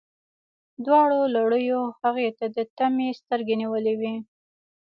[0.85, 4.15] دواړو لړیو هغې ته د طمعې سترګې نیولي وې.